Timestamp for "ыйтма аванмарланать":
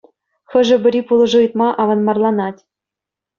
1.43-2.61